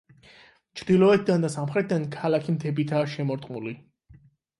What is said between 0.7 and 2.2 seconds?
ჩრდილოეთიდან და სამხრეთიდან